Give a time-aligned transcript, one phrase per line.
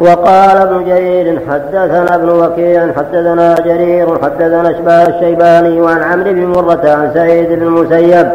[0.00, 6.80] وقال ابن جرير حدثنا ابن وكيع حدثنا جرير حدثنا اشباه الشيباني وعن عمرو بن مرة
[6.84, 8.28] عن سعيد بن المسيب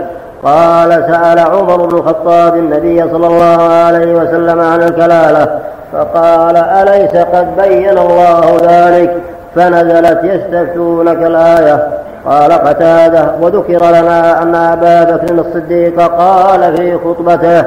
[0.43, 5.59] قال سأل عمر بن الخطاب النبي صلى الله عليه وسلم عن الكلالة
[5.93, 9.17] فقال أليس قد بين الله ذلك؟
[9.55, 11.87] فنزلت يستفتونك الآية.
[12.25, 17.63] قال قتادة وذكر لنا أن أبا بكر الصديق قال في خطبته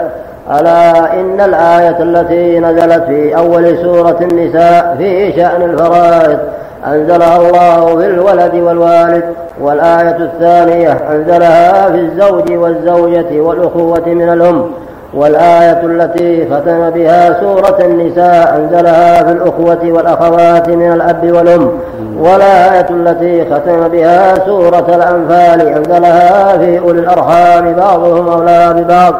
[0.50, 6.38] ألا إن الآية التي نزلت في أول سورة النساء في شأن الفرائض
[6.86, 9.24] أنزلها الله في الولد والوالد
[9.60, 14.70] والآية الثانية أنزلها في الزوج والزوجة والأخوة من الأم
[15.14, 21.70] والآية التي ختم بها سورة النساء أنزلها في الأخوة والأخوات من الأب والأم
[22.18, 29.14] والآية التي ختم بها سورة الأنفال أنزلها في أولي الأرحام بعضهم أولى ببعض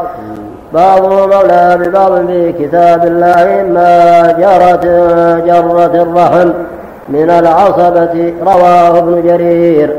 [0.74, 4.84] بعضهم أولى ببعض في كتاب الله ما جرت
[5.46, 6.50] جرت الرحم
[7.08, 9.96] من العصبة رواه ابن جرير.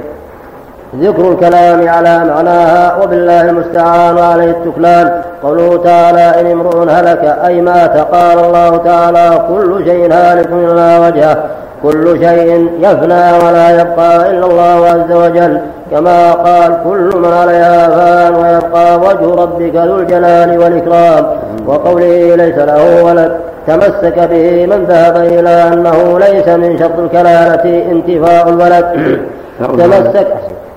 [0.99, 5.21] ذكر الكلام على معناها وبالله المستعان وعليه التكلان.
[5.43, 11.37] قوله تعالى إن امرؤ هلك أي مات قال الله تعالى كل شيء هالك إلا وجهه.
[11.83, 15.59] كل شيء يفنى ولا يبقى إلا الله عز وجل.
[15.93, 21.25] كما قال كل من عليها فان ويبقى وجه ربك ذو الجلال والإكرام
[21.67, 23.31] وقوله ليس له ولد
[23.67, 29.19] تمسك به من ذهب إلى أنه ليس من شرط الكلالة انتفاء الولد.
[29.59, 30.27] تمسك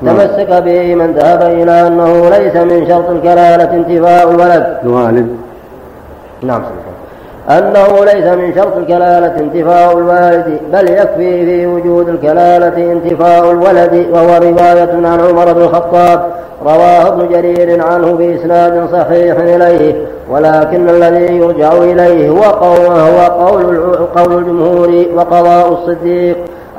[0.03, 4.77] تمسك به من ذهب إلى أنه ليس من شرط الكلالة انتفاء الولد.
[4.85, 5.29] الوالد
[6.43, 6.63] نعم.
[7.51, 14.37] أنه ليس من شرط الكلالة انتفاء الوالد بل يكفي في وجود الكلالة انتفاء الولد وهو
[14.43, 16.27] رواية عن عمر بن الخطاب
[16.65, 19.95] رواه ابن جرير عنه بإسناد صحيح إليه
[20.31, 26.37] ولكن الذي يرجع إليه هو قول, هو قول, قول الجمهور وقضاء الصديق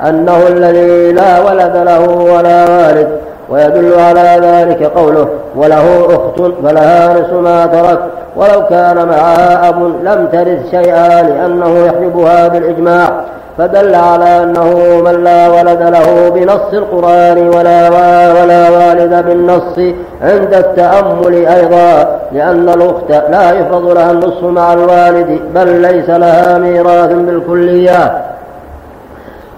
[0.08, 3.08] أنه الذي لا ولد له ولا والد.
[3.50, 7.98] ويدل على ذلك قوله وله أخت فلها نصف ما ترك
[8.36, 13.10] ولو كان معها أب لم ترث شيئا لأنه يحجبها بالإجماع
[13.58, 17.88] فدل على أنه من لا ولد له بنص القرآن ولا
[18.42, 25.80] ولا والد بالنص عند التأمل أيضا لأن الأخت لا يفرض لها النصف مع الوالد بل
[25.80, 28.22] ليس لها ميراث بالكلية.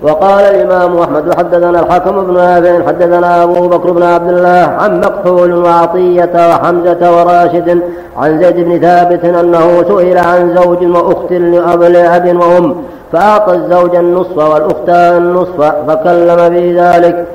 [0.02, 5.54] وقال الإمام أحمد حدثنا الحكم بن نافع حدثنا أبو بكر بن عبد الله عن مكحول
[5.54, 7.82] وعطية وحمزة وراشد
[8.16, 12.76] عن زيد بن ثابت أنه سئل عن زوج وأخت لأب لأب وأم
[13.12, 17.26] فأعطى الزوج النصف والأختان النصف فكلم في ذلك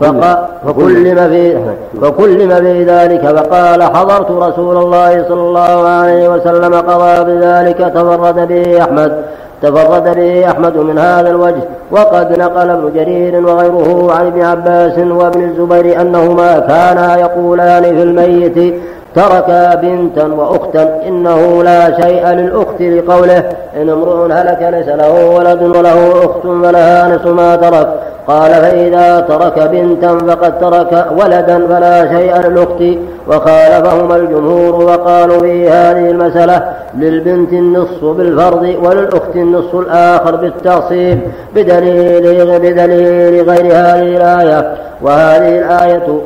[0.00, 1.58] فكلم في
[2.02, 8.82] فكلم في ذلك فقال حضرت رسول الله صلى الله عليه وسلم قضى بذلك تفرد به
[8.82, 9.24] أحمد.
[9.62, 15.42] تفرد به أحمد من هذا الوجه وقد نقل ابن جرير وغيره عن ابن عباس وابن
[15.44, 18.74] الزبير أنهما كانا يقولان في الميت
[19.16, 23.42] تركا بنتا وأختا إنه لا شيء للأخت لقوله
[23.76, 27.88] إن امرؤ هلك ليس له ولد وله أخت فلها نصف ما ترك.
[28.28, 32.82] قال فإذا ترك بنتا فقد ترك ولدا فلا شيء للأخت.
[33.28, 41.20] وخالفهما الجمهور وقالوا في هذه المسألة للبنت النصف بالفرض وللأخت النصف الآخر بالتعصيب
[41.54, 44.74] بدليل بدليل غير هذه الآية.
[45.02, 46.20] وهذه الآية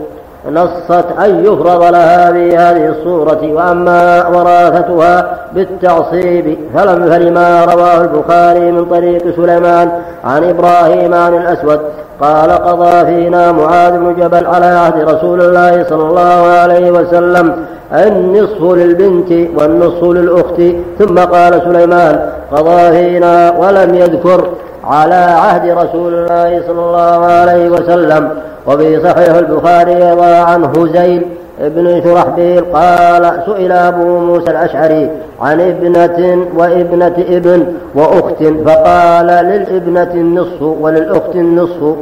[0.48, 8.84] نصت أن يفرض لها في هذه الصورة وأما وراثتها بالتعصيب فلم فلما رواه البخاري من
[8.84, 9.90] طريق سليمان
[10.24, 11.80] عن إبراهيم عن الأسود.
[12.20, 18.62] قال قضى فينا معاذ بن جبل على عهد رسول الله صلى الله عليه وسلم النصف
[18.62, 20.62] للبنت والنصف للأخت.
[20.98, 24.48] ثم قال سليمان قضى فينا ولم يذكر
[24.84, 28.30] على عهد رسول الله صلى الله عليه وسلم
[28.66, 30.04] وفي صحيح البخاري
[30.40, 31.26] عن هزيل
[31.60, 35.10] ابن شرحبيل قال سئل أبو موسى الأشعري
[35.40, 41.96] عن ابنة وابنة ابن وأخت فقال للابنة النصف وللأخت النصف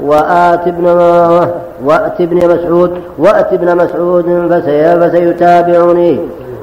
[0.00, 0.86] وآت ابن
[1.84, 4.24] وأت ابن مسعود وأت ابن مسعود
[5.00, 6.20] فسيتابعني.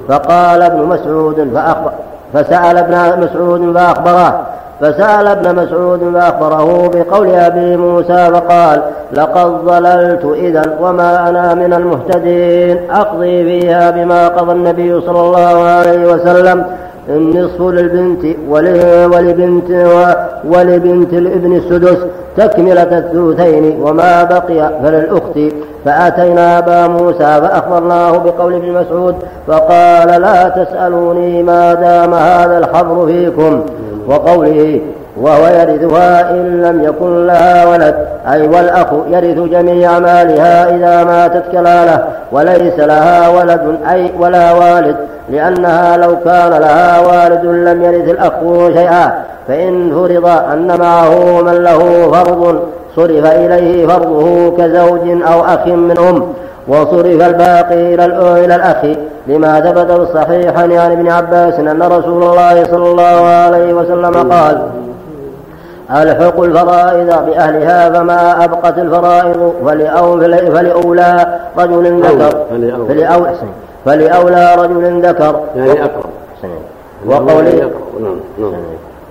[0.07, 1.91] فقال ابن مسعود فأخبر
[2.33, 4.45] فسأل ابن مسعود فأخبره
[4.81, 8.81] فسأل ابن مسعود فأخبره بقول أبي موسى فقال
[9.13, 16.13] لقد ضللت إذا وما أنا من المهتدين أقضي فيها بما قضى النبي صلى الله عليه
[16.13, 16.65] وسلم
[17.09, 19.69] النصف للبنت ولبنت
[20.45, 21.97] ولبنت الابن السدس
[22.37, 25.39] تكملة الثلثين وما بقي فللأخت.
[25.85, 29.15] فأتينا أبا موسى فأخبرناه بقول ابن مسعود
[29.47, 33.65] فقال لا تسألوني ما دام هذا الحبر فيكم.
[34.07, 34.81] وقوله
[35.17, 37.95] وهو يرثها إن لم يكن لها ولد.
[38.31, 44.95] أي والأخ يرث جميع مالها إذا ماتت كلالة وليس لها ولد أي ولا والد.
[45.29, 48.33] لأنها لو كان لها والد لم يرث الأخ
[48.73, 49.23] شيئا.
[49.47, 52.59] فإن فرض أن معه من له فرض
[52.95, 56.33] صرف إليه فرضه كزوج أو أخ من أم
[56.67, 57.93] وصرف الباقي
[58.45, 58.85] إلى الأخ.
[59.27, 64.61] لما ثبت بالصحيح عن يعني ابن عباس أن رسول الله صلى الله عليه وسلم قال
[65.91, 69.53] ألحق الفرائض بأهلها فما أبقت الفرائض
[70.53, 72.45] فلأولى رجل ذكر.
[72.87, 73.35] فلأولى.
[73.85, 75.39] فلأولى رجل ذكر.
[75.55, 76.09] يعني أقرب.
[77.05, 78.53] وقوله نعم نعم.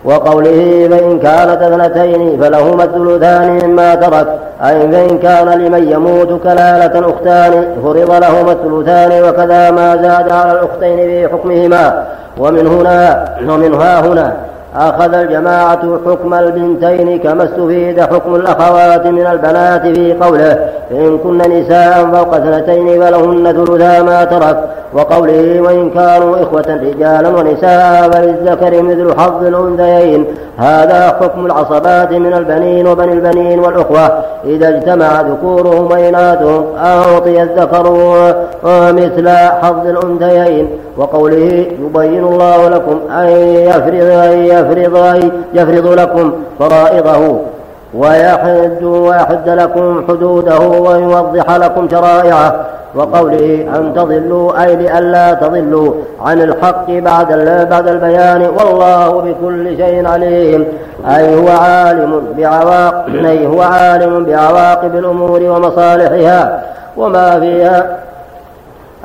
[0.04, 4.38] وقوله فإن كانت اثنتين فلهما الثلثان مما ترك.
[4.62, 10.96] أي فإن كان لمن يموت كلالة أختان فرض لهما الثلثان وكذا ما زاد على الأختين
[10.96, 12.06] في حكمهما.
[12.38, 14.36] ومن هنا ومنها هنا
[14.76, 22.06] أخذ الجماعة حكم البنتين كما استفيد حكم الأخوات من البنات في قوله إن كن نساء
[22.12, 24.64] فوق اثنتين فلهن ثلثا ما ترك
[24.94, 30.24] وقوله وإن كانوا إخوة رجالا ونساء فللذكر مثل حظ الأنثيين.
[30.58, 34.24] هذا حكم العصبات من البنين وبني البنين والأخوة.
[34.44, 37.92] إذا اجتمع ذكورهم وإناثهم أعطي الذكر
[38.92, 39.28] مثل
[39.62, 40.68] حظ الأنثيين.
[40.96, 43.28] وقوله يبين الله لكم أن
[43.66, 47.40] يفرض أن يفرض يفرض لكم فرائضه
[47.94, 52.64] ويحد ويحد لكم حدوده ويوضح لكم شرائعه.
[52.94, 57.32] وقوله أن تضلوا أي لئلا تضلوا عن الحق بعد
[57.70, 58.42] بعد البيان.
[58.42, 60.66] والله بكل شيء عليم.
[61.16, 66.62] أي هو عالم بعواقب أي هو عالم بعواقب الأمور ومصالحها.
[66.96, 67.98] وما فيها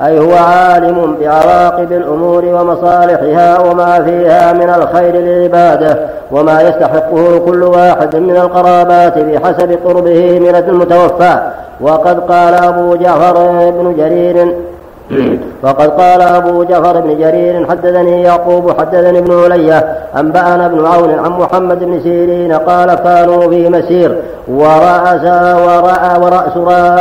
[0.05, 5.99] أي هو عالم بعواقب الأمور ومصالحها وما فيها من الخير للعبادة
[6.31, 11.39] وما يستحقه كل واحد من القرابات بحسب قربه من المتوفى.
[11.81, 14.53] وقد قال أبو جعفر بن جرير
[15.63, 21.31] وقد قال أبو جعفر بن جرير حدثني يعقوب حدثني ابن علية أنبأنا ابن عون عن
[21.31, 24.17] محمد بن سيرين قال كانوا في مسير
[24.47, 25.23] ورأس
[25.67, 26.57] ورأى ورأس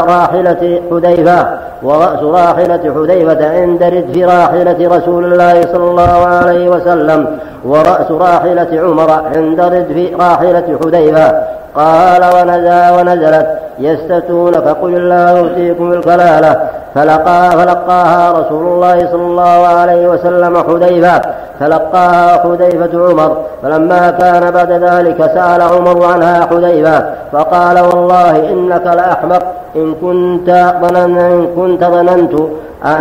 [0.09, 1.47] راحلة حذيفة
[1.83, 7.39] ورأس راحلة حذيفة عند ردف راحلة رسول الله صلى الله عليه وسلم.
[7.65, 11.43] ورأس راحلة عمر عند ردف راحلة حذيفة.
[11.77, 13.47] قال ونزل ونزلت
[13.79, 16.69] يستتون فقل الله يؤتيكم الكلالة.
[16.95, 21.21] فلقى فلقاها رسول الله صلى الله عليه وسلم حذيفة.
[21.61, 23.37] فلقاها حذيفة عمر.
[23.63, 27.05] فلما كان بعد ذلك سأل عمر عنها حذيفة.
[27.33, 29.43] فقال والله إنك لأحمق.
[29.77, 29.95] إن
[31.57, 32.35] كنت ظننت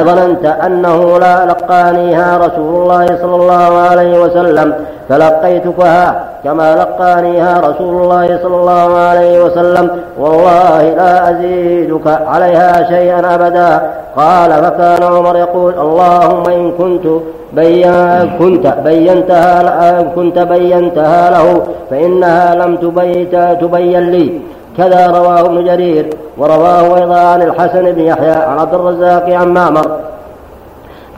[0.04, 4.74] ظننت أنه لا لقانيها رسول الله صلى الله عليه وسلم
[5.10, 9.90] فلقيتكها كما لقانيها رسول الله صلى الله عليه وسلم.
[10.20, 13.92] والله لا أزيدك عليها شيئا أبدا.
[14.18, 17.06] قال فكان عمر يقول اللهم إن كنت
[17.54, 17.94] بين
[18.40, 24.42] كنت بينتها كنت بينتها له فإنها لم تبيت تبين لي.
[24.77, 29.88] كذا رواه ابن جرير ورواه أيضا عن الحسن بن يحيى عن عبد الرزاق عن معمر.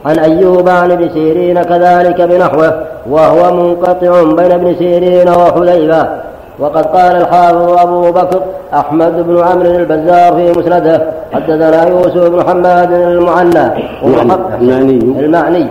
[0.06, 6.08] عن أيوب عن ابن سيرين كذلك بنحوه وهو منقطع بين ابن سيرين وحذيفة.
[6.58, 8.40] وقد قال الحافظ أبو بكر
[8.74, 13.72] أحمد بن عمرو البزار في مسنده حدثنا يوسف بن حماد المعنى.
[14.04, 14.98] المعني.
[14.98, 15.66] المعني.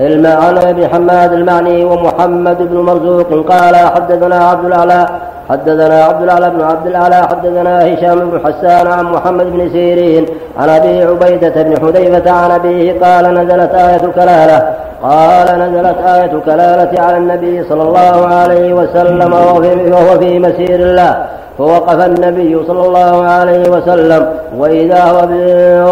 [0.00, 5.08] المعنى بن حماد المعني ومحمد بن مرزوق قال حدثنا عبد الأعلى
[5.50, 10.26] حدثنا عبد الأعلى بن عبد الأعلى حدثنا هشام بن حسان عن محمد بن سيرين
[10.58, 17.02] عن أبي عبيدة بن حذيفة عن أبيه قال نزلت آية الكلاله قال نزلت آية الكلالة
[17.02, 21.26] على النبي صلى الله عليه وسلم وهو في مسير الله.
[21.58, 24.28] فوقف النبي صلى الله عليه وسلم.
[24.56, 25.16] وإذا هو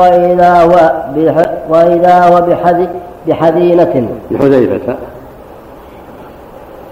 [0.01, 0.93] وإذا هو
[1.69, 2.87] وإذا هو بحذ
[3.27, 4.09] بحذينة.
[4.31, 4.95] بحذيفة.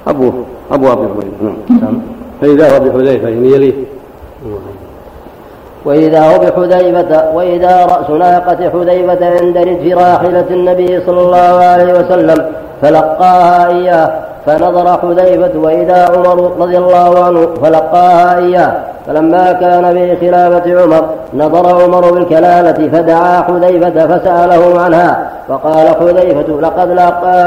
[0.09, 0.45] أبوه.
[0.73, 2.02] أبو أبي هريرة نعم.
[2.42, 3.72] فإذا هو بحذيفة يعني يليه.
[5.84, 12.46] وإذا هو بحذيفة وإذا رأس ناقة حذيفة عند رجف راحلة النبي صلى الله عليه وسلم
[12.82, 14.11] فلقاها إياه
[14.46, 18.72] فنظر حذيفة وإذا عمر رضي الله عنه فلقاها إياه.
[19.06, 26.88] فلما كان في خلافة عمر نظر عمر بالكلالة فدعا حذيفة فسأله عنها فقال حذيفة لقد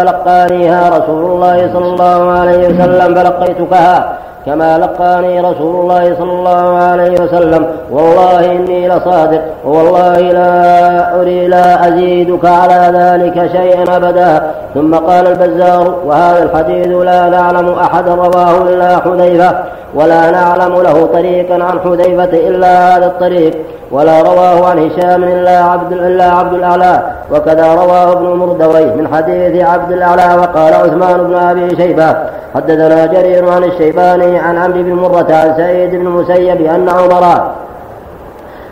[0.06, 4.18] لقانيها رسول الله صلى الله عليه وسلم فلقيتكها.
[4.46, 7.68] كما لقاني رسول الله صلى الله عليه وسلم.
[7.92, 9.42] والله إني لصادق.
[9.66, 14.52] والله لا أري لا أزيدك على ذلك شيئا أبدا.
[14.74, 19.56] ثم قال البزار وهذا الحديث لا نعلم أحد رواه إلا حذيفة
[19.96, 23.54] ولا نعلم له طريقا عن حذيفة إلا هذا الطريق.
[23.92, 29.64] ولا رواه عن هشام إلا عبد إلا عبد الأعلى وكذا رواه ابن مردويه من حديث
[29.64, 32.16] عبد الأعلى وقال عثمان بن أبي شيبة
[32.56, 37.54] حدثنا جرير عن الشيباني عن عمرو بن مرة عن سعيد بن المسيب أن عمر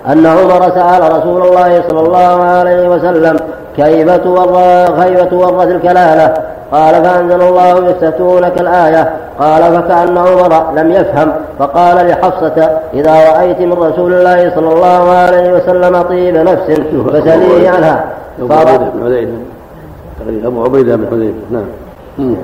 [0.07, 3.37] أن عمر سأل رسول الله صلى الله عليه وسلم
[3.77, 6.33] كيف تورث كيف تورث الكلالة
[6.71, 9.13] قال فأنزل الله يستفتونك الآية.
[9.39, 11.31] قال فكأن عمر لم يفهم.
[11.59, 16.81] فقال لحفصة إذا رأيت من رسول الله صلى الله عليه وسلم طيب نفس
[17.13, 18.05] فسليه عنها.
[18.41, 20.47] أبو عبيدة بن حذيفة.
[20.47, 22.35] أبو عبيدة بن حذيفة نعم.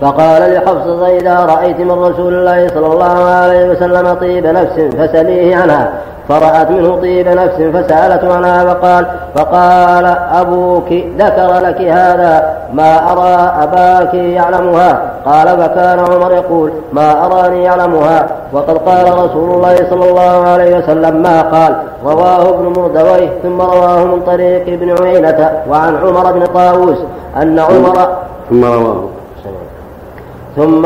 [0.00, 5.92] فقال لحفصة إذا رأيت من رسول الله صلى الله عليه وسلم طيب نفس فسليه عنها.
[6.28, 12.59] فرأت منه طيب نفس فسألت عنها وقال فقال أبوك ذكر لك هذا.
[12.72, 18.28] ما أرى أباك يعلمها؟ قال فكان عمر يقول ما أراني يعلمها.
[18.52, 21.76] وقد قال رسول الله صلى الله عليه وسلم ما قال.
[22.04, 26.98] رواه ابن مردويه ثم رواه من طريق ابن عيينة وعن عمر بن طاووس
[27.36, 28.08] أن عمر
[28.50, 29.04] ثم رواه.
[30.56, 30.84] ثم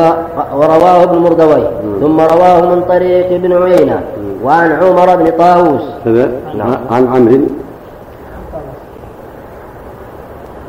[0.55, 4.01] ورواه ابن مردويه ثم رواه من طريق ابن عيينة
[4.45, 5.83] وعن عمر بن طاووس.
[6.55, 6.77] نعم.
[6.91, 7.41] عن عمرو.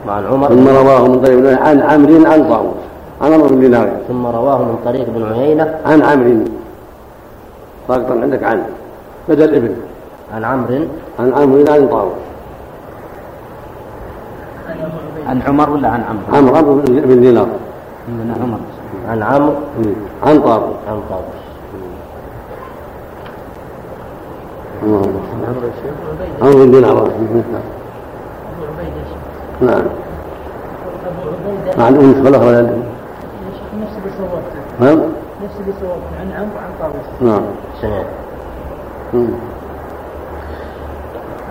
[0.07, 0.47] وعن عمر.
[0.47, 2.81] ثم رواه من طريق عن عمرو عن طاووس.
[3.21, 3.87] عن عمرو بن دينار.
[4.07, 6.43] ثم رواه من طريق ابن عيينة عن عمرو.
[7.89, 8.63] ضاغطا عندك عن.
[9.29, 9.73] بدل ابن
[10.33, 10.85] عن عمرو.
[11.19, 12.21] عن عمرو عن طاووس.
[15.27, 17.47] عن عمر ولا عن عمرو؟ عمرو عمرو بن دينار.
[18.09, 18.59] عن عمر.
[19.09, 19.53] عن عمرو.
[20.23, 20.75] عن طاووس.
[20.89, 21.41] عن طاووس.
[26.41, 27.09] عمرو بن دينار.
[29.61, 29.83] نعم.
[31.77, 34.99] مع ام خلف ولا نفس اللي صوبته نعم.
[35.43, 37.43] نفس اللي صوبته عن عمرو عن طاووس نعم.
[37.81, 38.03] سنة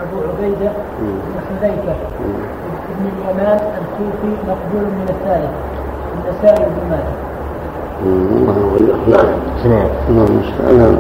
[0.03, 1.95] أبو عبيدة بن حذيفة
[2.91, 5.51] ابن اليمان الكوفي مقبول من الثالث
[6.15, 7.15] النسائي بن ماجه.
[9.09, 9.27] نعم.
[9.65, 9.89] نعم.
[10.79, 10.97] نعم.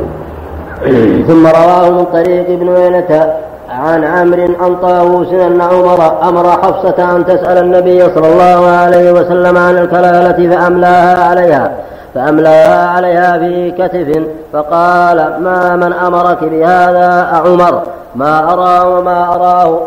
[1.29, 3.35] ثم رواه من طريق ابن عينة
[3.69, 9.59] عن عمرو عن طاووس أن عمر أمر حفصة أن تسأل النبي صلى الله عليه وسلم
[9.59, 11.73] عن الكلالة فأملاها عليها
[12.15, 17.83] فأملاها عليها في كتف فقال ما من أمرك بهذا عمر؟
[18.17, 19.81] ما أرى وما أراه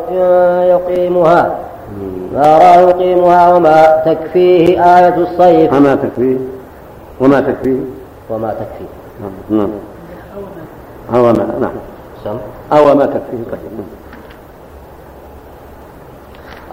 [0.63, 1.51] يقيمها
[2.33, 5.73] ما أراه يقيمها وما تكفيه آية الصيف.
[5.73, 6.37] وما تكفيه؟
[7.19, 7.79] وما تكفيه؟
[8.29, 8.87] وما تكفيه.
[9.49, 9.69] نعم.
[11.11, 11.37] نعم.
[11.61, 11.71] نعم.
[12.27, 13.85] سم أو ما تكفيه طيب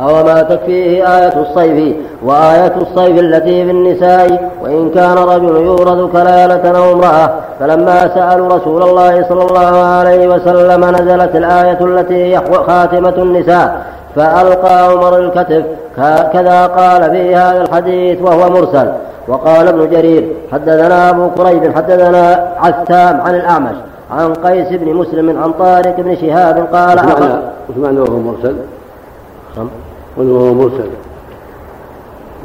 [0.01, 6.79] أو ما تكفيه آية الصيف وآية الصيف التي في النساء وإن كان رجل يورث كلالة
[6.79, 7.31] أو امرأة
[7.61, 14.91] فلما سألوا رسول الله صلى الله عليه وسلم نزلت الآية التي هي خاتمة النساء فألقى
[14.91, 15.65] عمر الكتف
[16.33, 18.93] كذا قال في هذا الحديث وهو مرسل.
[19.29, 23.77] وقال ابن جرير حدثنا أبو كريب حدثنا عثام عن الأعمش
[24.15, 27.35] عن قيس بن مسلم عن طارق بن شهاب قال وش معنى
[27.69, 28.57] وش معنى وهو مرسل؟
[29.57, 29.69] نعم.
[30.17, 30.89] وهو مرسل.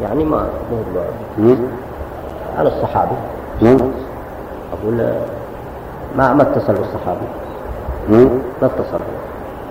[0.01, 0.45] يعني ما
[1.37, 1.55] مم.
[2.57, 3.15] على الصحابي.
[3.61, 3.77] نعم.
[4.73, 5.09] أقول
[6.17, 7.27] ما ما اتصل بالصحابي.
[8.09, 8.29] نعم.
[8.61, 8.99] ما اتصل.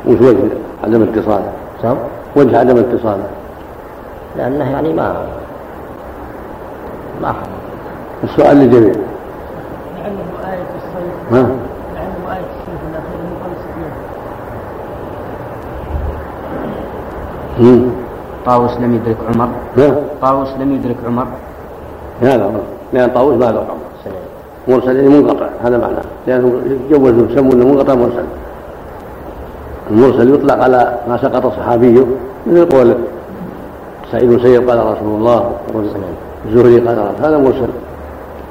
[0.07, 0.39] وش وجه
[0.85, 1.53] عدم اتصاله؟
[1.83, 1.97] سام
[2.37, 3.27] وجه عدم اتصاله
[4.37, 5.17] لأنه يعني ما
[7.23, 7.35] ما
[8.25, 8.93] السؤال للجميع.
[9.99, 11.49] لعله آية الصيف ها
[11.95, 13.95] لعله آية الصيف الأخير مخلص فيها
[16.65, 16.73] مم.
[18.47, 19.49] طاووس لم يدرك عمر.
[20.23, 21.27] طاووس لم يدرك عمر.
[22.23, 22.51] هذا
[22.93, 23.89] لأن طاووس ما له عمر.
[24.69, 26.03] مرسل يعني منقطع هذا معناه.
[26.27, 26.61] لأنه
[26.91, 28.25] يجوزوا يسمونه منقطع مرسل.
[29.91, 32.05] المرسل يطلق على ما سقط صحابيه
[32.47, 32.95] مثل قول
[34.13, 35.53] سعيد بن سيب قال رسول الله.
[36.47, 37.69] الزهري قال رسول هذا مرسل.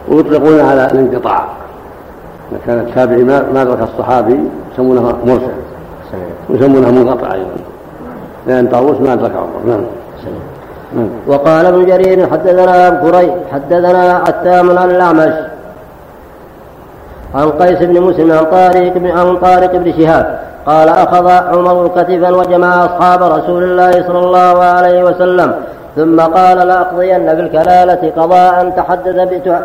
[0.10, 1.48] ويطلقون على الانقطاع.
[2.52, 4.40] إذا كان التابعي ما ما أدرك الصحابي
[4.74, 5.58] يسمونها مرسل.
[6.12, 6.22] سنة.
[6.50, 7.48] ويسمونها منقطع أيضا.
[8.48, 9.84] لأن طاووس ما أدرك عمر نعم.
[10.96, 11.10] نعم.
[11.28, 15.34] وقال ابن جرير حدثنا أبو كريب حدثنا عتام عن الأعمش
[17.36, 22.36] عن قيس بن مسلم عن طارق بن عن طارق بن شهاب قال أخذ عمر كتفا
[22.36, 25.54] وجمع أصحاب رسول الله صلى الله عليه وسلم
[25.96, 29.62] ثم قال لأقضين بالكلالة قضاء تحدث بت...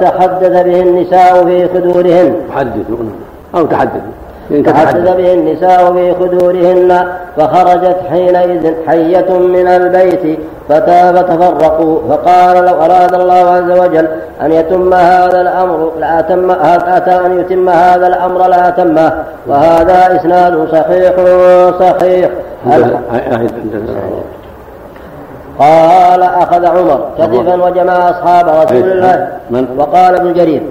[0.00, 2.96] تحدث به النساء في خدورهن تحدثوا
[3.54, 4.27] أو تحدثوا
[4.66, 10.38] تحدث به النساء في خدورهن فخرجت حينئذ حية من البيت
[10.68, 14.08] فتاب تفرقوا فقال لو أراد الله عز وجل
[14.42, 19.12] أن يتم هذا الأمر لأتم أتى أن يتم هذا الأمر لأتمه
[19.46, 21.12] وهذا إسناد صحيح
[21.80, 22.30] صحيح.
[25.58, 29.28] قال أخذ عمر كتفا وجمع أصحاب رسول الله
[29.78, 30.62] وقال ابن جرير.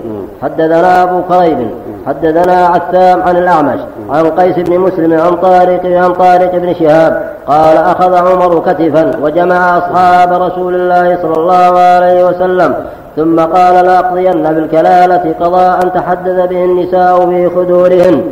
[0.41, 1.69] حدثنا أبو كريب
[2.07, 3.79] حدثنا عثام عن الأعمش
[4.09, 7.33] عن قيس بن مسلم عن طارق عن طارق بن شهاب.
[7.47, 12.75] قال أخذ عمر كتفا وجمع أصحاب رسول الله صلى الله عليه وسلم.
[13.15, 18.23] ثم قال لأقضين بالكلالة قضاء تحدث به النساء في خدورهن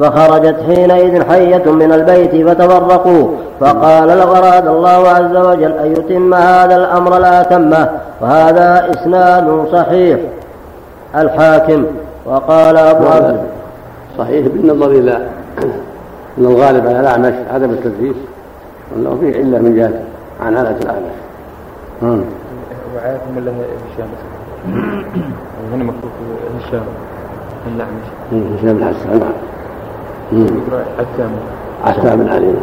[0.00, 3.28] فخرجت حينئذ حية من البيت فتفرقوا.
[3.60, 7.88] فقال لو أراد الله عز وجل أن يتم هذا الأمر لأتمه
[8.20, 10.18] وهذا إسناد صحيح.
[11.14, 11.84] الحاكم
[12.26, 13.40] وقال أبو عبد
[14.18, 15.12] صحيح بالنظر إلى
[16.38, 18.16] أن الغالب على الأعمش عدم التدريس
[18.92, 20.00] وأنه فيه علة من جهة
[20.46, 21.14] عن علة الأعمش.
[22.96, 24.08] وعاكم ولا هشام
[25.72, 26.10] هنا مكتوب
[26.58, 26.82] هشام
[27.74, 28.06] الأعمش.
[28.58, 29.20] هشام الحسان
[30.32, 30.46] نعم.
[30.98, 31.30] عتام
[31.84, 32.54] عتام بن علي.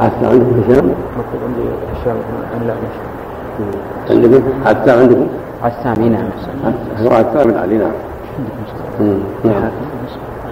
[0.00, 2.16] عتام عندكم هشام؟ مكتوب عندي هشام
[2.54, 2.96] عن الأعمش.
[4.10, 5.26] عندكم؟ عتام عندكم؟
[5.62, 6.30] عتام نعم
[7.02, 7.90] هو بن علي نعم.
[9.44, 9.70] نعم.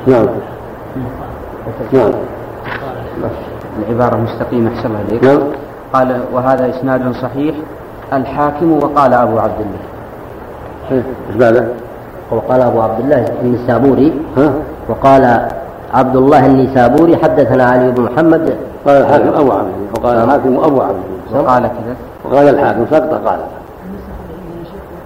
[0.06, 0.26] نعم.
[1.92, 2.10] نعم.
[3.78, 5.24] العبارة مستقيمة أحسن الله إليك.
[5.24, 5.40] نعم.
[5.92, 7.54] قال وهذا إسناد صحيح.
[8.12, 9.82] الحاكم وقال أبو عبد الله.
[11.30, 11.64] إيش بعده؟
[12.30, 14.12] وقال أبو عبد الله النسابوري؟
[14.88, 15.48] وقال
[15.94, 18.56] عبد الله النسابوري حدثنا علي بن محمد.
[18.86, 19.90] قال الحاكم أبو عبد الله.
[19.98, 21.42] وقال الحاكم أبو عبد الله.
[21.42, 21.96] وقال كذا.
[22.34, 23.38] وقال الحاكم سقط قال.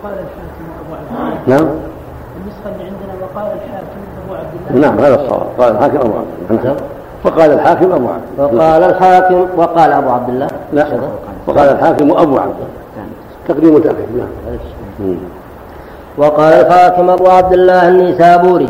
[0.02, 1.06] وقال الحاكم ابو عبد
[1.46, 1.68] الله نعم.
[2.38, 5.46] النسخه اللي عندنا وقال الحاكم ابو عبد الله نعم هذا الصواب.
[5.58, 6.76] قال الحاكم أبو عبد الله.
[7.24, 8.58] وقال الحاكم أبو عبد الله.
[8.58, 10.48] وقال الحاكم وقال أبو عبد الله.
[10.72, 10.86] لا.
[11.46, 12.68] وقال الحاكم أبو عبد الله.
[13.48, 15.16] تقديم تأخير نعم.
[16.18, 18.68] وقال الحاكم أبو عبد الله النيسابوري.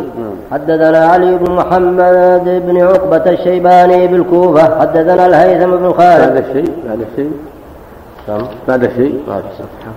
[0.52, 4.80] حدثنا علي بن محمد بن عقبة الشيباني بالكوفة.
[4.80, 6.20] حدثنا الهيثم بن خالد.
[6.20, 7.32] بعد الشيء بعد الشيء.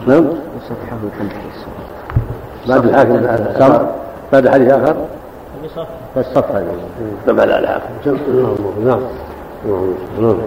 [0.08, 0.26] نعم
[0.58, 1.66] وصفحه تنفيذ
[2.68, 3.88] بعد الحاكم بعد
[4.34, 4.96] بعد حديث آخر؟
[6.14, 6.78] في الصفحة هذه.
[7.28, 7.84] تبع على الحاكم
[8.86, 9.02] نعم.
[10.20, 10.38] نعم.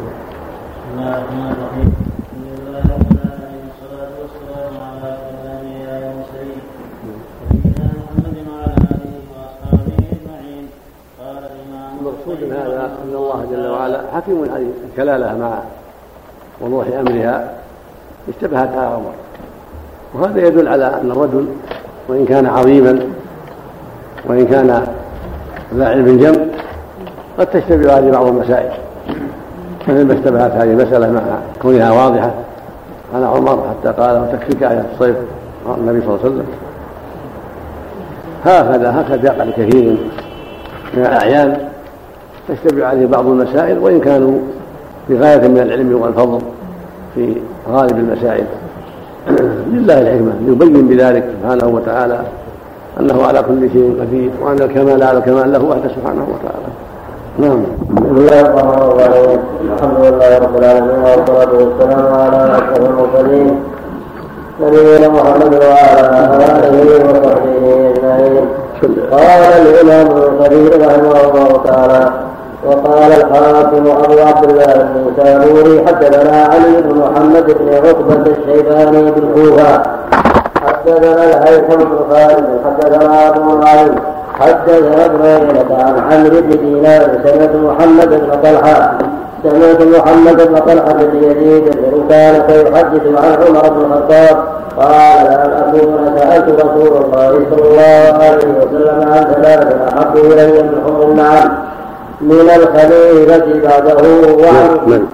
[11.46, 15.58] الإمام المقصود من هذا أن الله جل وعلا حكيم عليم الكلاله مع
[16.60, 17.63] وضوح أمرها.
[18.28, 19.12] اشتبهت على عمر.
[20.14, 21.46] وهذا يدل على أن الرجل
[22.08, 22.98] وإن كان عظيما
[24.28, 24.86] وإن كان
[25.74, 26.34] ذا علم جم
[27.38, 28.72] قد تشتبه هذه بعض المسائل.
[29.88, 31.20] مثل ما اشتبهت هذه المسألة مع
[31.62, 32.30] كونها واضحة.
[33.14, 35.16] على عمر حتى قال وتكفيك إيه الصيف.
[35.66, 36.46] قال النبي صلى الله عليه وسلم.
[38.44, 39.96] هكذا هكذا يقع لكثير
[40.94, 41.68] من الأعيان.
[42.48, 44.38] تشتبه عليه بعض المسائل وإن كانوا
[45.08, 46.40] بغاية من العلم والفضل.
[47.14, 47.36] في
[47.72, 48.44] غالب المسائل.
[49.72, 52.20] لله الحكمة يبين بذلك سبحانه وتعالى
[53.00, 56.68] أنه على كل شيء قدير وأن الكمال على الكمال له وحده سبحانه وتعالى.
[57.38, 57.62] نعم.
[57.90, 59.40] بسم الله الرحمن الرحيم
[59.74, 63.60] الحمد لله رب العالمين والصلاة والسلام على أشرف المرسلين
[64.62, 66.00] نبينا محمد وعلى
[66.58, 66.76] آله
[67.10, 68.46] وصحبه أجمعين.
[69.10, 70.08] قال الإمام
[70.40, 72.10] كثير رحمه الله تعالى
[72.66, 79.82] وقال الحاكم أبو عبد الله النسابوري حدثنا علي بن محمد بن عقبة الشيباني بالكوفة
[80.66, 83.94] حدثنا الهيثم بن خالد حدثنا أبو معين
[84.40, 88.98] حدثنا ابن عيينة عن عمرو بن دينار سمعت محمد بن طلحة
[89.44, 94.36] سمعت محمد بن طلحة بن يزيد بن كان يحدث عن عمر بن الخطاب
[94.78, 100.82] قال أن أكون سألت رسول الله صلى الله عليه وسلم عن ثلاث أحب إلي من
[100.86, 101.48] حمر النعم.
[102.24, 104.02] من الخليفة بعده
[104.42, 105.06] وعن من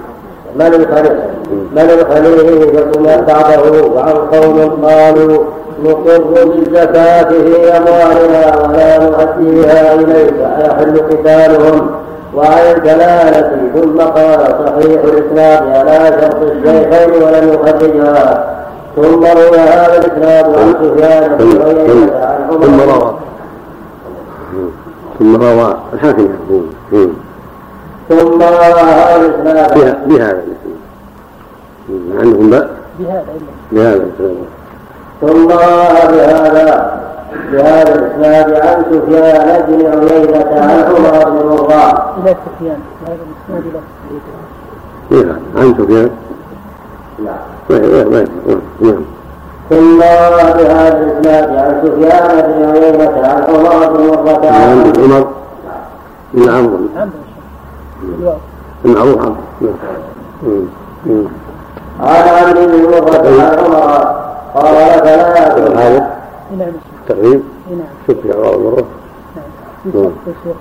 [0.56, 1.30] من الخليفة؟
[1.72, 5.44] من الخليفة بعده وعن قوم قالوا
[5.84, 11.90] نقر بالزكاة في أموالنا ولا نؤديها إليك أيحل قتالهم؟
[12.34, 18.44] وعن الكلالة ثم قال صحيح الإسناد على شرط الشيخين ولم يخرجها.
[18.96, 23.14] ثم روى هذا الإسناد عن سفيان بن عن عمر
[25.20, 26.64] ثم روى الحاكم يقول
[28.08, 28.68] ثم روى
[30.06, 30.74] بهذا الاسم.
[32.18, 33.24] عندكم باء بهذا
[33.72, 34.34] بهذا الاسم.
[35.20, 37.00] ثم بهذا
[37.52, 42.80] بهذا الاسناد عن سفيان بن عيينة عن عمر بن مرة إلى سفيان.
[43.06, 43.18] هذا
[43.50, 43.64] الاسناد
[45.10, 46.10] إلى نعم عن سفيان.
[48.80, 49.04] نعم.
[49.70, 55.26] ثم بهذا الاسناد عن سفيان بن عيينة عن عمر بن مرة عن عمر
[56.34, 56.78] بن عمرو
[58.84, 59.36] المعروف عمرو.
[62.00, 64.20] عن عمرو بن مرة عن عمر
[64.54, 66.16] قال ثلاث هذا
[66.58, 66.72] نعم
[67.08, 67.42] تقريب
[68.06, 68.84] شوف يا مرة
[69.94, 70.10] يا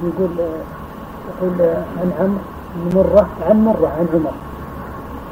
[0.04, 0.30] يقول
[1.30, 1.62] يقول
[2.02, 2.40] عن عمرو
[2.76, 4.32] بن مرة عن مرة عن عمر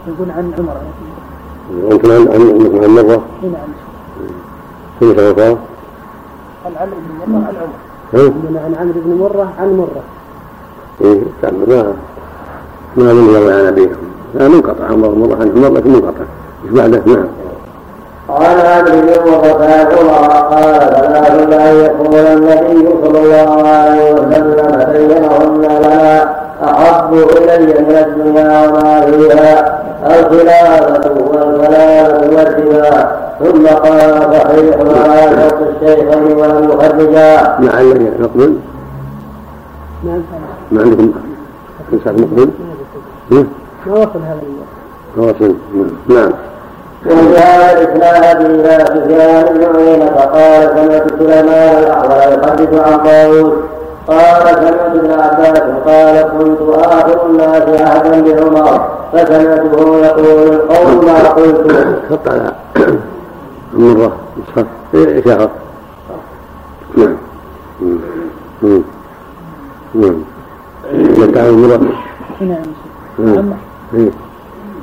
[0.07, 0.77] يقول عن عمر
[1.71, 3.69] يمكن عن عن عن مرة؟ اي نعم.
[4.99, 5.57] سنة صار
[6.65, 10.03] عن عمرو بن مرة عن عمر؟ عندنا عن عمرو بن مرة عن مرة.
[11.01, 11.93] إيه كان ما
[12.97, 13.89] ما من يروي عن أبيه.
[14.35, 14.85] لا منقطع.
[14.85, 16.25] عمر مرة عن عمر لكن منقطع.
[16.65, 17.27] إيش بعده نعم.
[18.29, 25.61] عن عمرو بن عن عمر قال ثلاث لا يقول النبي صلى الله عليه وسلم بينهن
[25.61, 29.76] لنا أحب إلي من الدنيا وما فيها.
[30.07, 38.57] الخلافة والكلالة والدماء ثم قال صحيح على شرط الشيخين ولم يخرجا لعل نقبل
[40.03, 40.21] نعم.
[40.71, 41.11] ما عندكم
[41.91, 42.49] مقبل
[43.31, 43.45] إيه؟
[43.87, 44.67] ما وصل هذا اليوم.
[45.15, 45.51] خلاص
[46.07, 46.31] نعم.
[47.05, 53.53] وفي هذا الاسناد إلى سفيان بن عيينة قال سمعت سليمان الاحول يحدث عن طاووس
[54.07, 58.96] قال سمعت ابن عباس قال كنت آخر الناس عهدا بعمر.
[59.13, 61.71] فسمعته يقول القول ما قلت.
[62.11, 62.55] حط على
[63.73, 64.11] مرة.
[64.37, 65.49] نسخة إيه، إشارة
[66.97, 67.15] نعم.
[69.95, 70.15] نعم.
[72.39, 72.61] نعم.
[73.19, 73.37] نعم.
[73.37, 73.55] عمرو
[73.93, 74.11] إيه.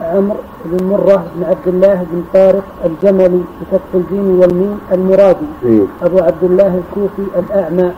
[0.03, 5.47] عمرو بن مرة بن عبد الله بن طارق الجملي بفتح الجيم والميم المرادي.
[5.65, 5.87] إيه.
[6.03, 7.91] أبو عبد الله الكوفي الأعمى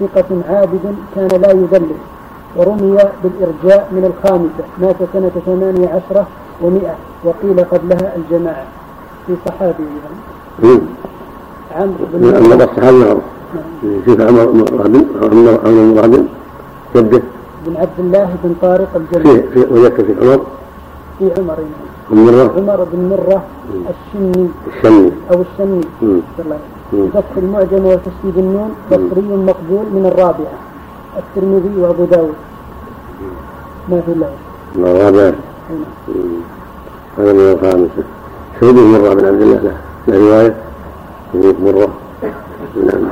[0.00, 2.00] ثقة عابد كان لا يدلس
[2.56, 4.64] ورمي بالإرجاء من الخامسة.
[4.80, 6.26] مات سنة ثمانية عشرة
[6.62, 8.64] ومئة وقيل قبلها الجماعة.
[9.26, 10.18] في صحابي يعني.
[10.72, 10.80] إيه.
[11.74, 12.42] عمرو بن نعم.
[12.50, 13.20] مرة الصحابي
[14.04, 16.26] كيف عمر مراد عمر عمر مراد
[16.96, 17.22] جده
[17.66, 20.40] بن عبد الله بن طارق الجملي في وجدت في عمر؟
[21.18, 22.20] في عمر يعني.
[22.26, 23.42] مرة عمر بن مرة
[23.92, 24.48] الشني.
[24.76, 25.80] الشمي أو الشني.
[26.38, 26.58] الله
[26.92, 27.08] مم.
[27.14, 30.58] فتح المعجم وتشديد النون بصري مقبول من الرابعة.
[31.18, 32.34] الترمذي وأبو داود.
[33.88, 34.28] ما في الله
[34.76, 35.34] الرابع هذا؟
[37.18, 38.04] من الخامسة
[38.62, 39.72] بن مرة بن عبد الله؟ له
[40.08, 40.54] له رواية
[41.32, 41.88] سعيد مرة.
[42.76, 43.04] بن عبد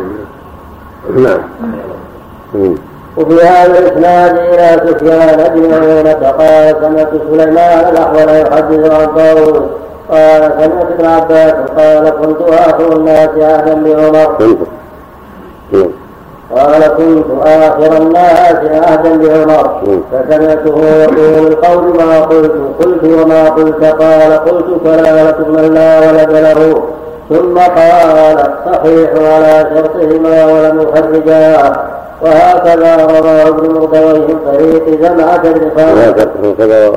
[1.17, 1.31] الله.
[1.31, 1.41] نعم.
[2.55, 2.75] مم.
[3.17, 9.63] وفي هذا الإسناد إلى سفيان بن عيينة قال سمعت سليمان الأحول يحدث عن طاووس
[10.09, 14.59] قال سمعت ابن عباس قال كنت اخر الناس عهدا بعمر
[15.73, 15.89] نعم.
[16.57, 20.01] قال كنت آخر الناس عهدا بعمر مم.
[20.13, 22.53] فسمعته يقول القول ما قلت
[22.85, 26.83] قلت وما قلت قال قلت كلالة من لا ولد له.
[27.31, 31.73] ثم قال صحيح على شرطهما ولم يخرجا
[32.23, 35.99] وهكذا رواه ابن مردويه من طريق جمعة بن خالد.
[35.99, 36.93] وهكذا هكذا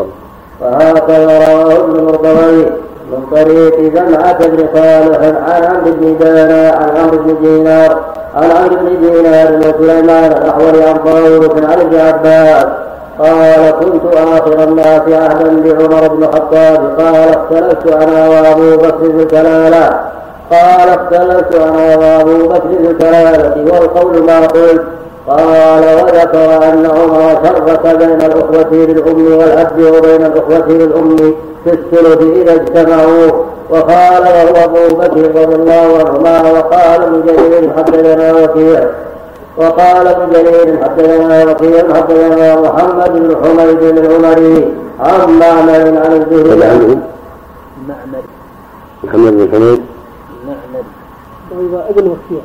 [0.61, 2.69] وهكذا رواه ابن مردويه
[3.11, 7.99] من طريق جمعة بن صالح عن عمرو بن دينار عن عمرو بن دينار
[8.35, 12.65] عن عمرو بن دينار وسليمان الأحول عن طاووس عن ابن عباس.
[13.19, 19.99] قال كنت آخر الناس عهدا بعمر بن الخطاب قال اختلفت أنا وأبو بكر ذي الكلالة
[20.51, 24.83] قال اختلفت أنا وأبو بكر ذي الكلالة والقول ما قلت.
[25.29, 31.33] قال وذكر أن عمر شرك بين الأخوة للأم والأب وبين الأخوة للأم.
[31.65, 38.33] في الثلث إذا اجتمعوا وقال وهو أبو بكر رضي الله عنهما وقال ابن جرير حدثنا
[38.33, 38.89] وكيع.
[39.57, 44.73] وقال ابن جرير حدثنا وكيع حدثنا محمد بن حميد العمري.
[44.99, 47.01] عن معمر عن هذا الزهري عندهم
[47.87, 48.23] معمر.
[49.03, 49.81] محمد بن حميد.
[50.47, 50.83] معمر.
[51.51, 52.43] وإذا ابن وكيع.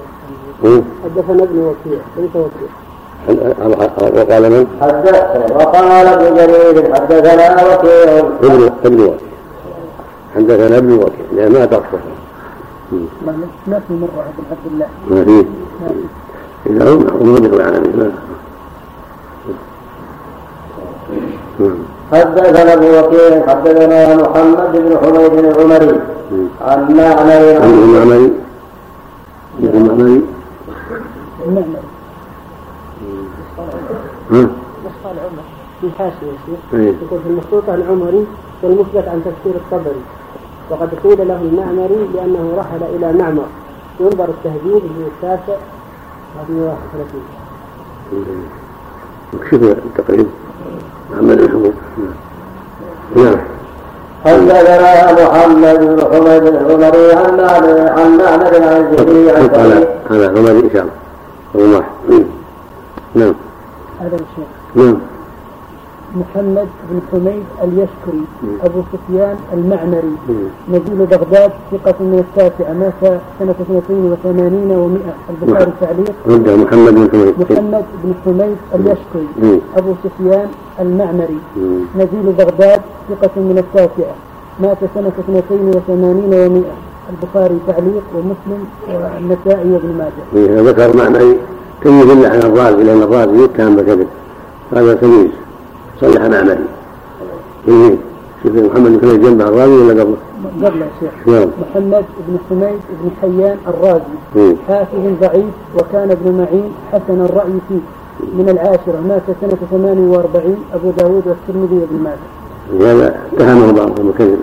[0.63, 0.83] مم.
[1.05, 2.71] حدثنا ابن وكيع ليس وكيع.
[3.29, 4.67] وقال من؟
[5.55, 8.19] وقال ابن جرير حدثنا وكيع.
[8.43, 9.21] ابن ابن وكيل
[10.37, 11.81] حدثنا ابن وكيل لأن ما تصح
[13.27, 13.93] ما في.
[13.95, 15.45] مرة عبد الله ما فيه
[16.65, 18.13] في إذا هم هم نعم نعم
[22.13, 26.01] حدثنا ابن وكيع حدثنا محمد بن حميد العمري.
[26.61, 28.33] عن معمر عن المعمري
[29.63, 30.23] عن المعمري
[34.31, 34.49] ها
[34.87, 35.45] نسخة العمر
[35.81, 36.75] في حاشية يا شيخ.
[36.75, 36.95] إيه.
[37.07, 38.27] يقول في المخطوطة العمري
[38.63, 40.03] والمثبت عن تفسير الطبري.
[40.71, 43.47] وقد قيل له المعمري لأنه رحل إلى معمر.
[44.01, 45.57] ينظر التهذيب الجزء التاسع
[46.49, 47.23] 131
[49.51, 50.27] شوف التقريب؟
[51.11, 51.75] محمد الحمود
[53.17, 53.37] نعم.
[54.25, 60.29] حدثنا محمد بن حميد العمري عن معمر عن معمر عن الزهري عن هذا سعيد هذا
[60.29, 60.95] عمري إن شاء الله.
[61.55, 61.87] رماح
[63.15, 63.35] نعم.
[64.01, 64.49] هذا الشيخ.
[64.75, 64.97] نعم.
[66.17, 68.49] محمد بن حميد اليشكري مم.
[68.65, 70.15] أبو سفيان المعمري.
[70.29, 70.47] مم.
[70.69, 75.73] نزيل بغداد ثقة من التاسعة مات سنة 82 و100 البخاري نعم.
[75.81, 76.15] تعليق.
[76.57, 77.35] محمد بن حميد.
[77.41, 79.29] محمد بن حميد اليشكري.
[79.43, 79.59] مم.
[79.77, 80.49] أبو سفيان
[80.81, 81.39] المعمري.
[81.57, 81.81] مم.
[81.97, 84.15] نزيل بغداد ثقة من التاسعة
[84.61, 90.25] مات سنة 82 و100 البخاري تعليق ومسلم والنسائي وابن ماجه.
[90.35, 91.19] إيه، ذكر معنى
[91.85, 94.07] تمييز الله عن الرازي؟ لأن الرازي يتهم بكذب
[94.73, 95.31] هذا تمييز
[96.01, 96.65] صلح معمري
[97.69, 97.97] إيه.
[98.43, 100.17] شوف محمد بن حميد جنب الرازي ولا قبله؟
[100.65, 101.11] قبل يا شيخ.
[101.27, 101.49] نعم.
[101.61, 104.03] محمد بن حميد بن حيان الرازي.
[104.37, 104.55] مم.
[104.69, 107.81] حافظ ضعيف وكان ابن معين حسن الرأي فيه.
[108.39, 109.01] من العاشرة.
[109.09, 112.93] مات سنة 48 أبو داود والترمذي وابن ماجه.
[112.93, 114.11] هذا اتهمه بعضهم.
[114.11, 114.39] بكذب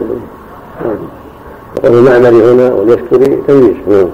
[1.83, 3.75] وقول المعمري هنا واليشكري تمييز.
[3.87, 4.07] نعم.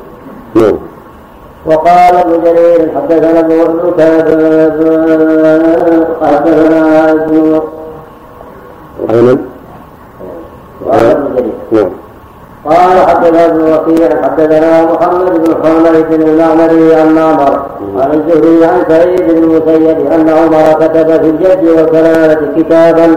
[1.65, 4.28] وقال ابن جرير حدثنا ابن كذاب
[6.21, 7.62] حدثنا ابن؟
[12.65, 13.08] قال نعم.
[13.08, 17.65] حدثنا ابن وكيع حدثنا محمد بن حميد بن المعمري عن معمر
[17.97, 23.15] عن الزهري عن سعيد بن المسيب أن عمر كتب في الجد والكلالة كتابا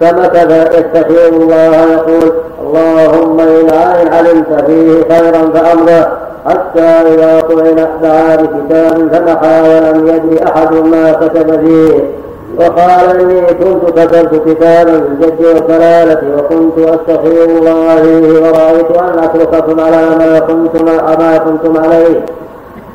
[0.00, 3.70] فمكث يستخير الله يقول اللهم إن
[4.12, 6.27] علمت فيه خيرا فأمره.
[6.48, 6.80] حتى
[7.14, 12.18] إذا طعن دعا بكتاب فمحى ولم يدر أحد ما كتب فيه.
[12.58, 19.80] وقال إني كنت كتبت كتابا في الجد والكلالة وكنت أستخير الله فيه ورأيت أن أترككم
[19.80, 22.24] على ما كنتم ما كنتم عليه.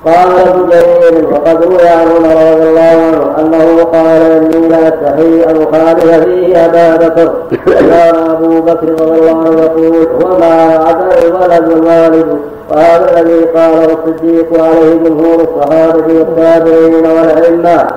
[0.05, 5.43] قال ابن جرير وقد روي عن عمر رضي الله عنه أنه قال إني لا استحي
[5.43, 7.33] ان اخالف فيه أبا بكر
[7.67, 12.37] وكان أبو بكر رضي الله عنه يقول وما عدا الولد والوالد
[12.69, 17.87] وهذا الذي قاله الصديق عليه جمهور الصحابة والتابعين والأئمة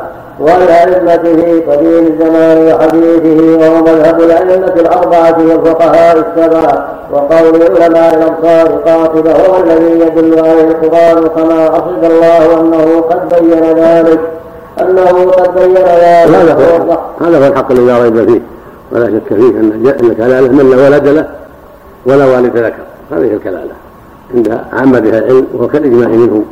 [0.41, 9.33] والأئمة في قديم الزمان وحديثه وهو مذهب الأئمة الأربعة والفقهاء السبعة وقول علماء الأمصار قاطبة
[9.33, 14.21] هو الذي يدل عليه القرآن كما أخرج الله أنه قد بين ذلك
[14.81, 16.35] أنه قد بين ذلك.
[16.35, 18.41] هذا هو هذا هو الحق الذي لا ريب فيه
[18.93, 21.27] ولا شك فيه أن الكلالة من لا ولد له
[22.07, 22.75] ولا والد ذكر
[23.13, 23.86] هذه هي الكلالة.
[24.35, 26.45] عند عامة أهل العلم وهو كالإجماع منهم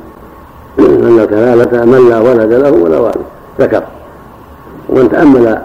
[0.79, 3.25] أن الكلاله من لا ولد له ولا والد
[3.61, 3.83] ذكر.
[4.89, 5.59] ومن تأمل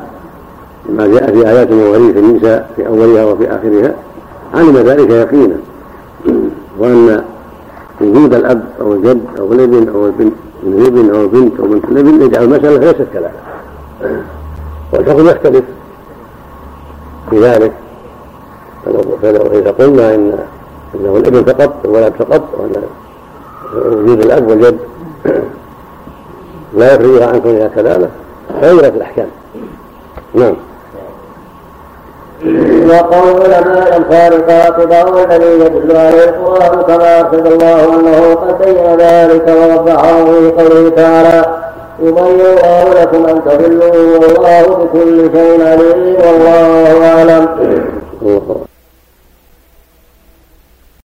[0.89, 3.95] ما جاء في آيات مواريث النساء في أولها وفي آخرها
[4.53, 5.55] علم ذلك يقينا.
[6.79, 7.23] وأن
[8.01, 12.21] وجود الأب أو الجد أو الابن أو البنت من الابن أو البنت أو بنت الابن
[12.21, 13.31] يجعل المسألة ليست كلاله
[14.93, 15.63] والحكم يختلف.
[17.29, 17.71] في ذلك
[19.53, 20.39] اذا قلنا إن
[20.95, 22.83] إنه الابن فقط والولد فقط وان
[23.75, 24.77] وجود الأب والجد
[26.73, 28.09] لا يفرقها عن كونها كلاله
[28.61, 29.27] غيرت الأحكام.
[30.33, 30.55] نعم.
[32.89, 38.97] وقول علماء الامصار قاطبة هو الذي يدل عليه القرآن كما أرشد الله أنه قد بين
[38.97, 41.45] ذلك ووضحه في قوله تعالى
[42.01, 46.15] يبين الله لكم أن تضلوا والله بكل شيء عليم
[48.21, 48.68] والله